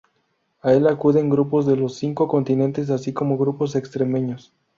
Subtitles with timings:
[0.63, 4.51] A el acuden grupos de los cinco continentes así como grupos extremeños.